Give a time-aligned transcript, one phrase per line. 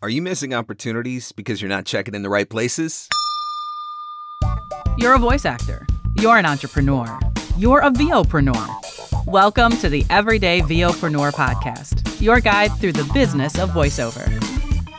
[0.00, 3.08] Are you missing opportunities because you're not checking in the right places?
[4.96, 5.88] You're a voice actor.
[6.14, 7.18] You're an entrepreneur.
[7.56, 9.26] You're a VOpreneur.
[9.26, 14.24] Welcome to the Everyday VOpreneur podcast, your guide through the business of voiceover.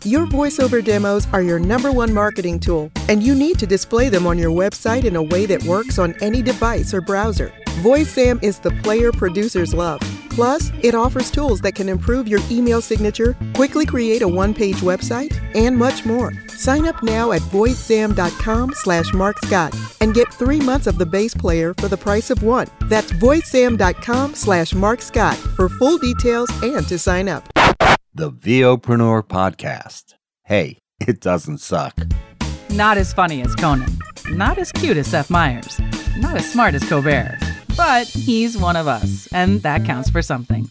[0.04, 4.28] Your voiceover demos are your number one marketing tool, and you need to display them
[4.28, 7.54] on your website in a way that works on any device or browser.
[7.84, 10.02] VoiceZam is the player producers love.
[10.40, 15.35] Plus, it offers tools that can improve your email signature, quickly create a one-page website,
[15.53, 16.31] and much more.
[16.48, 21.73] Sign up now at voicezam.com slash markscott and get three months of the base player
[21.73, 22.67] for the price of one.
[22.85, 27.43] That's voicezam.com slash markscott for full details and to sign up.
[28.13, 30.13] The VOpreneur Podcast.
[30.45, 31.99] Hey, it doesn't suck.
[32.70, 33.91] Not as funny as Conan,
[34.29, 35.81] not as cute as Seth Meyers,
[36.15, 37.37] not as smart as Colbert,
[37.79, 40.67] but he's one of us, and that counts for something.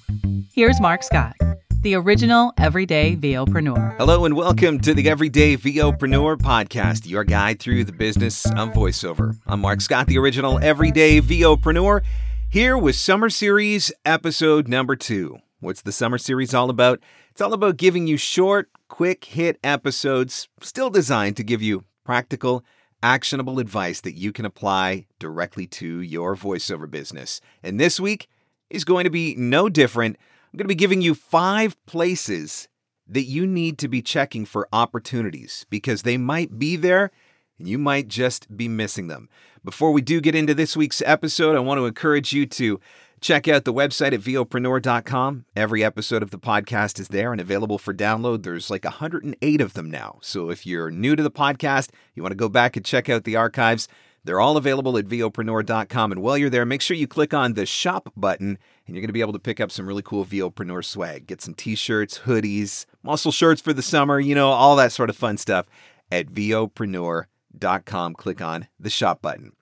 [0.52, 1.34] Here's Mark Scott,
[1.80, 3.96] the original everyday VOpreneur.
[3.96, 9.38] Hello and welcome to the Everyday VOpreneur podcast, your guide through the business of voiceover.
[9.46, 12.02] I'm Mark Scott, the original everyday VOpreneur,
[12.50, 15.38] here with Summer Series episode number two.
[15.61, 17.00] What's the Summer Series all about?
[17.30, 22.66] It's all about giving you short, quick hit episodes, still designed to give you practical,
[23.02, 27.40] actionable advice that you can apply directly to your voiceover business.
[27.62, 28.28] And this week
[28.70, 30.16] is going to be no different.
[30.52, 32.68] I'm going to be giving you five places
[33.06, 37.10] that you need to be checking for opportunities because they might be there
[37.58, 39.28] and you might just be missing them.
[39.64, 42.80] Before we do get into this week's episode, I want to encourage you to
[43.20, 45.44] Check out the website at VOpreneur.com.
[45.56, 48.44] Every episode of the podcast is there and available for download.
[48.44, 50.19] There's like 108 of them now.
[50.22, 53.24] So if you're new to the podcast, you want to go back and check out
[53.24, 53.89] the archives,
[54.24, 56.12] they're all available at VOpreneur.com.
[56.12, 59.08] And while you're there, make sure you click on the shop button and you're going
[59.08, 61.27] to be able to pick up some really cool VOpreneur swag.
[61.27, 65.11] Get some t shirts, hoodies, muscle shirts for the summer, you know, all that sort
[65.11, 65.66] of fun stuff
[66.12, 68.14] at VOpreneur.com.
[68.14, 69.52] Click on the shop button.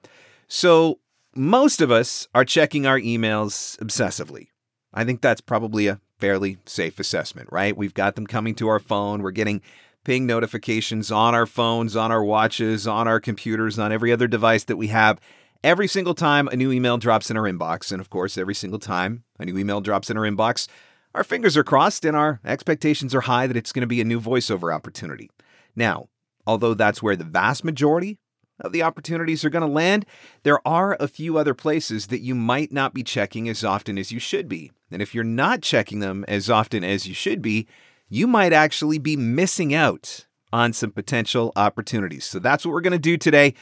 [0.49, 0.99] So
[1.37, 4.49] most of us are checking our emails obsessively.
[4.93, 7.77] I think that's probably a fairly safe assessment, right?
[7.77, 9.22] We've got them coming to our phone.
[9.22, 9.61] We're getting
[10.05, 14.65] ping notifications on our phones, on our watches, on our computers, on every other device
[14.65, 15.21] that we have.
[15.62, 18.78] Every single time a new email drops in our inbox, and of course, every single
[18.78, 20.69] time a new email drops in our inbox,
[21.15, 24.05] our fingers are crossed and our expectations are high that it's going to be a
[24.05, 25.31] new voiceover opportunity.
[25.75, 26.09] Now,
[26.47, 28.19] although that's where the vast majority
[28.61, 30.06] of the opportunities are going to land,
[30.43, 34.12] there are a few other places that you might not be checking as often as
[34.12, 34.72] you should be.
[34.91, 37.67] And if you're not checking them as often as you should be,
[38.09, 42.25] you might actually be missing out on some potential opportunities.
[42.25, 43.55] So that's what we're going to do today.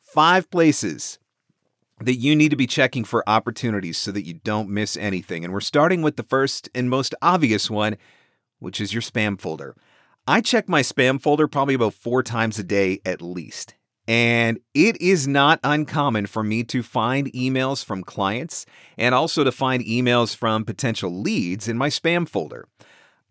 [0.00, 1.18] Five places
[2.00, 5.44] that you need to be checking for opportunities so that you don't miss anything.
[5.44, 7.96] And we're starting with the first and most obvious one,
[8.60, 9.74] which is your spam folder.
[10.26, 13.74] I check my spam folder probably about four times a day at least.
[14.08, 18.64] And it is not uncommon for me to find emails from clients
[18.96, 22.66] and also to find emails from potential leads in my spam folder.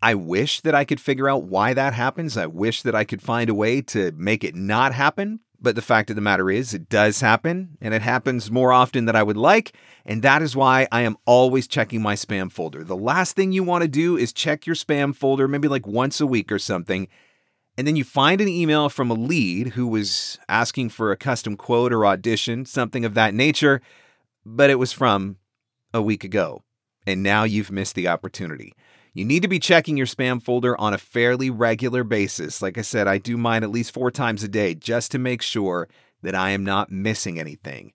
[0.00, 2.36] I wish that I could figure out why that happens.
[2.36, 5.40] I wish that I could find a way to make it not happen.
[5.60, 9.06] But the fact of the matter is, it does happen, and it happens more often
[9.06, 9.72] than I would like.
[10.06, 12.84] And that is why I am always checking my spam folder.
[12.84, 16.20] The last thing you want to do is check your spam folder maybe like once
[16.20, 17.08] a week or something
[17.78, 21.56] and then you find an email from a lead who was asking for a custom
[21.56, 23.80] quote or audition, something of that nature,
[24.44, 25.36] but it was from
[25.94, 26.64] a week ago.
[27.06, 28.74] And now you've missed the opportunity.
[29.14, 32.60] You need to be checking your spam folder on a fairly regular basis.
[32.60, 35.40] Like I said, I do mine at least four times a day just to make
[35.40, 35.88] sure
[36.22, 37.92] that I am not missing anything.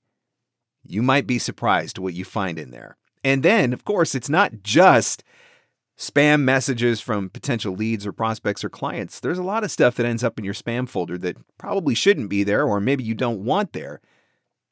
[0.86, 2.96] You might be surprised what you find in there.
[3.22, 5.26] And then, of course, it's not just
[5.98, 9.20] spam messages from potential leads or prospects or clients.
[9.20, 12.30] There's a lot of stuff that ends up in your spam folder that probably shouldn't
[12.30, 14.02] be there, or maybe you don't want there.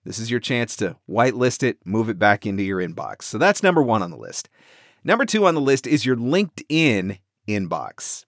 [0.03, 3.23] This is your chance to whitelist it, move it back into your inbox.
[3.23, 4.49] So that's number one on the list.
[5.03, 8.25] Number two on the list is your LinkedIn inbox.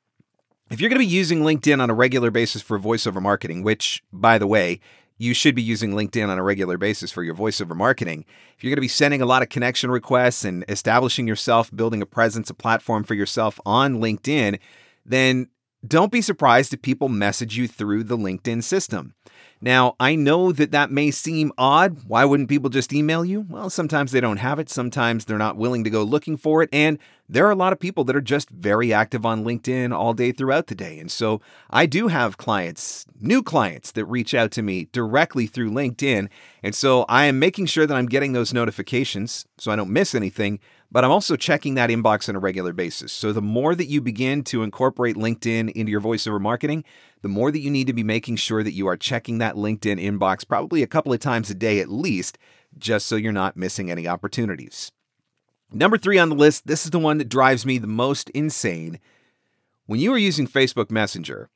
[0.69, 4.03] If you're going to be using LinkedIn on a regular basis for voiceover marketing, which,
[4.11, 4.79] by the way,
[5.23, 8.25] you should be using LinkedIn on a regular basis for your voiceover marketing.
[8.57, 12.01] If you're going to be sending a lot of connection requests and establishing yourself, building
[12.01, 14.59] a presence, a platform for yourself on LinkedIn,
[15.05, 15.47] then
[15.85, 19.13] don't be surprised if people message you through the LinkedIn system.
[19.63, 22.03] Now, I know that that may seem odd.
[22.05, 23.45] Why wouldn't people just email you?
[23.47, 26.69] Well, sometimes they don't have it, sometimes they're not willing to go looking for it,
[26.73, 26.99] and
[27.29, 30.33] there are a lot of people that are just very active on LinkedIn all day
[30.33, 30.99] throughout the day.
[30.99, 31.39] And so
[31.69, 36.27] I do have clients, new clients, that reach out to me directly through LinkedIn.
[36.61, 40.13] And so I am making sure that I'm getting those notifications so I don't miss
[40.13, 40.59] anything.
[40.93, 43.11] But I'm also checking that inbox on a regular basis.
[43.11, 46.85] So the more that you begin to incorporate LinkedIn into your voiceover marketing,
[47.23, 49.99] the more that you need to be making sure that you are checking that LinkedIn
[49.99, 52.37] inbox probably a couple of times a day at least,
[52.77, 54.91] just so you're not missing any opportunities.
[55.71, 58.99] Number three on the list, this is the one that drives me the most insane.
[59.87, 61.49] When you are using Facebook Messenger,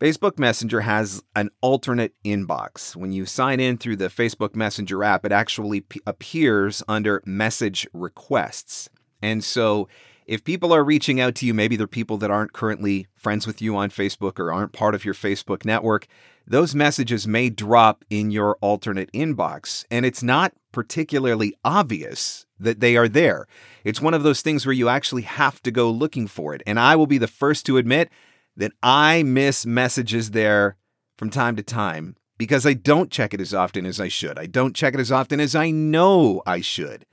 [0.00, 2.94] Facebook Messenger has an alternate inbox.
[2.94, 7.84] When you sign in through the Facebook Messenger app, it actually p- appears under message
[7.92, 8.88] requests.
[9.20, 9.88] And so
[10.24, 13.60] if people are reaching out to you, maybe they're people that aren't currently friends with
[13.60, 16.06] you on Facebook or aren't part of your Facebook network,
[16.46, 19.84] those messages may drop in your alternate inbox.
[19.90, 23.48] And it's not particularly obvious that they are there.
[23.82, 26.62] It's one of those things where you actually have to go looking for it.
[26.68, 28.10] And I will be the first to admit
[28.58, 30.76] that I miss messages there
[31.16, 34.38] from time to time because I don't check it as often as I should.
[34.38, 37.06] I don't check it as often as I know I should.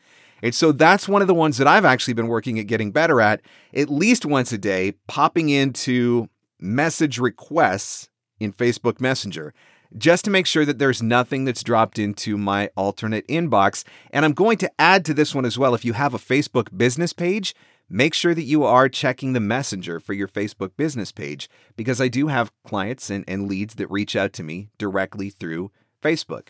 [0.43, 3.21] And so that's one of the ones that I've actually been working at getting better
[3.21, 3.41] at,
[3.73, 8.09] at least once a day, popping into message requests
[8.39, 9.53] in Facebook Messenger
[9.97, 13.83] just to make sure that there's nothing that's dropped into my alternate inbox.
[14.11, 15.73] And I'm going to add to this one as well.
[15.73, 17.55] If you have a Facebook business page,
[17.89, 22.07] make sure that you are checking the messenger for your Facebook business page because I
[22.07, 25.71] do have clients and, and leads that reach out to me directly through
[26.01, 26.49] Facebook.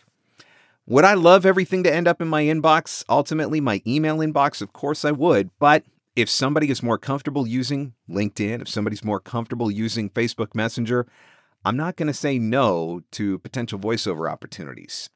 [0.86, 3.04] Would I love everything to end up in my inbox?
[3.08, 5.50] Ultimately, my email inbox, of course I would.
[5.58, 5.84] But
[6.14, 11.06] if somebody is more comfortable using LinkedIn, if somebody's more comfortable using Facebook Messenger,
[11.64, 15.10] I'm not going to say no to potential voiceover opportunities.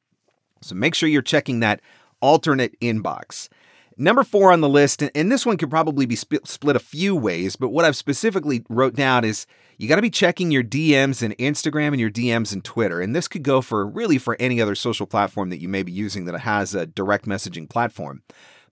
[0.61, 1.81] So make sure you're checking that
[2.21, 3.49] alternate inbox.
[3.97, 7.57] Number four on the list, and this one could probably be split a few ways,
[7.57, 9.47] but what I've specifically wrote down is
[9.79, 13.01] you got to be checking your DMs and Instagram and your DMs and Twitter.
[13.01, 15.93] And this could go for really for any other social platform that you may be
[15.93, 18.23] using that has a direct messaging platform.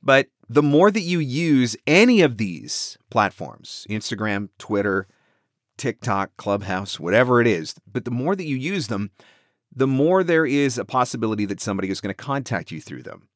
[0.03, 5.07] But the more that you use any of these platforms, Instagram, Twitter,
[5.77, 9.11] TikTok, Clubhouse, whatever it is, but the more that you use them,
[9.75, 13.28] the more there is a possibility that somebody is going to contact you through them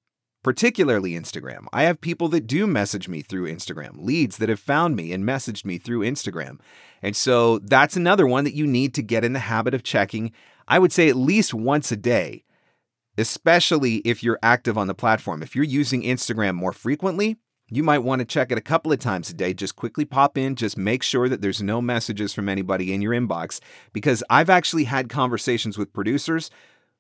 [0.42, 1.66] particularly Instagram.
[1.72, 5.24] I have people that do message me through Instagram, leads that have found me and
[5.24, 6.58] messaged me through Instagram.
[7.00, 10.32] And so that's another one that you need to get in the habit of checking,
[10.66, 12.44] I would say at least once a day,
[13.16, 15.42] especially if you're active on the platform.
[15.42, 17.36] If you're using Instagram more frequently,
[17.70, 19.54] you might want to check it a couple of times a day.
[19.54, 23.12] Just quickly pop in, just make sure that there's no messages from anybody in your
[23.12, 23.60] inbox.
[23.92, 26.50] Because I've actually had conversations with producers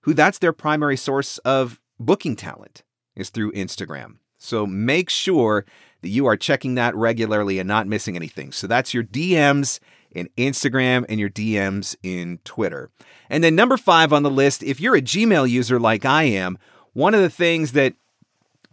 [0.02, 2.82] who that's their primary source of booking talent
[3.16, 4.16] is through Instagram.
[4.38, 5.64] So make sure
[6.00, 8.52] that you are checking that regularly and not missing anything.
[8.52, 9.78] So that's your DMs
[10.10, 12.90] in Instagram and your DMs in Twitter.
[13.30, 16.58] And then number five on the list, if you're a Gmail user like I am,
[16.92, 17.94] one of the things that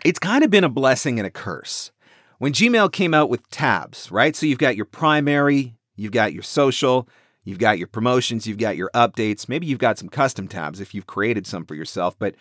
[0.03, 1.91] it's kind of been a blessing and a curse.
[2.37, 4.35] When Gmail came out with tabs, right?
[4.35, 7.07] So you've got your primary, you've got your social,
[7.43, 10.93] you've got your promotions, you've got your updates, maybe you've got some custom tabs if
[10.93, 12.35] you've created some for yourself, but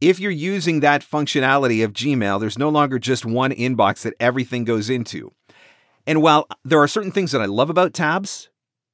[0.00, 4.64] if you're using that functionality of Gmail, there's no longer just one inbox that everything
[4.64, 5.32] goes into.
[6.06, 8.48] And while there are certain things that I love about tabs,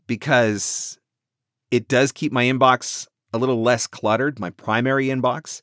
[0.07, 0.99] because
[1.71, 5.61] it does keep my inbox a little less cluttered, my primary inbox,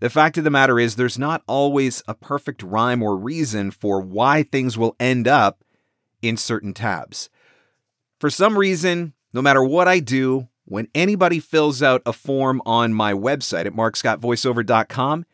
[0.00, 4.00] the fact of the matter is there's not always a perfect rhyme or reason for
[4.00, 5.62] why things will end up
[6.22, 7.30] in certain tabs.
[8.18, 12.94] For some reason, no matter what I do, when anybody fills out a form on
[12.94, 15.26] my website at markscottvoiceover.com,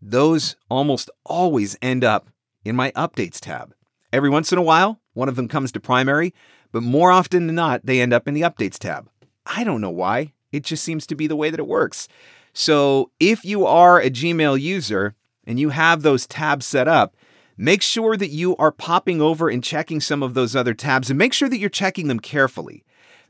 [0.00, 2.30] those almost always end up
[2.64, 3.74] in my updates tab.
[4.12, 6.32] Every once in a while, one of them comes to primary,
[6.70, 9.10] but more often than not, they end up in the updates tab.
[9.44, 10.32] I don't know why.
[10.52, 12.06] It just seems to be the way that it works.
[12.52, 17.16] So if you are a Gmail user and you have those tabs set up,
[17.56, 21.18] make sure that you are popping over and checking some of those other tabs and
[21.18, 22.84] make sure that you're checking them carefully.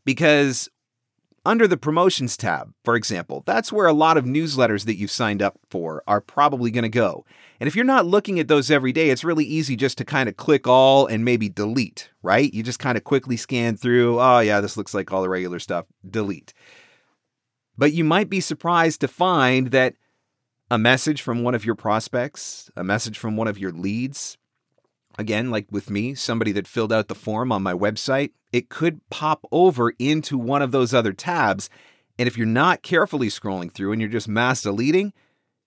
[0.04, 0.68] Because
[1.44, 5.42] under the promotions tab, for example, that's where a lot of newsletters that you've signed
[5.42, 7.24] up for are probably going to go.
[7.60, 10.28] And if you're not looking at those every day, it's really easy just to kind
[10.28, 12.52] of click all and maybe delete, right?
[12.52, 15.58] You just kind of quickly scan through, oh, yeah, this looks like all the regular
[15.58, 16.54] stuff, delete.
[17.76, 19.94] But you might be surprised to find that
[20.70, 24.37] a message from one of your prospects, a message from one of your leads,
[25.18, 29.00] again, like with me, somebody that filled out the form on my website, it could
[29.10, 31.68] pop over into one of those other tabs.
[32.18, 35.12] And if you're not carefully scrolling through and you're just mass deleting,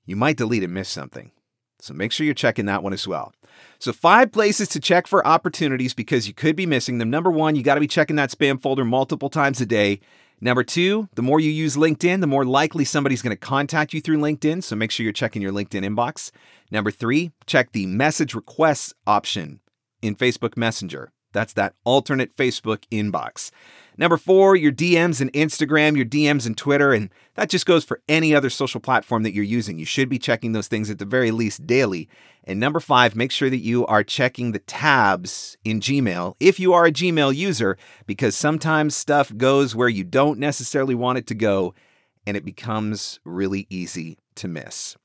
[0.06, 1.32] you might delete and miss something.
[1.80, 3.34] So make sure you're checking that one as well.
[3.80, 7.10] So, five places to check for opportunities because you could be missing them.
[7.10, 10.00] Number one, you got to be checking that spam folder multiple times a day.
[10.40, 14.02] Number two, the more you use LinkedIn, the more likely somebody's going to contact you
[14.02, 14.64] through LinkedIn.
[14.64, 16.32] So make sure you're checking your LinkedIn inbox.
[16.72, 19.60] Number three, check the message requests option
[20.02, 21.12] in Facebook Messenger.
[21.34, 23.52] That's that alternate Facebook inbox.
[23.98, 28.02] Number four, your DMs in Instagram, your DMs in Twitter, and that just goes for
[28.08, 29.78] any other social platform that you're using.
[29.78, 32.10] You should be checking those things at the very least daily.
[32.44, 36.74] And number five, make sure that you are checking the tabs in Gmail if you
[36.74, 41.36] are a Gmail user, because sometimes stuff goes where you don't necessarily want it to
[41.36, 41.74] go,
[42.26, 44.96] and it becomes really easy to miss.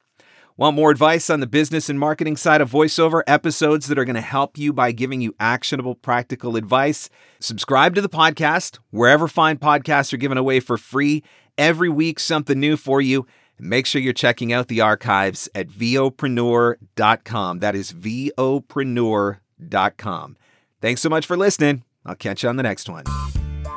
[0.59, 3.23] Want more advice on the business and marketing side of voiceover?
[3.27, 7.11] Episodes that are going to help you by giving you actionable, practical advice?
[7.41, 11.23] Subscribe to the podcast wherever fine podcasts are given away for free.
[11.59, 13.27] Every week, something new for you.
[13.59, 17.59] Make sure you're checking out the archives at vopreneur.com.
[17.59, 20.37] That is vopreneur.com.
[20.81, 21.85] Thanks so much for listening.
[22.07, 23.05] I'll catch you on the next one.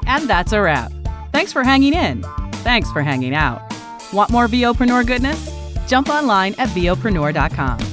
[0.06, 0.94] And that's a wrap.
[1.34, 2.24] Thanks for hanging in.
[2.64, 3.62] Thanks for hanging out.
[4.14, 5.59] Want more VOpreneur goodness?
[5.90, 7.89] Jump online at VOpreneur.com.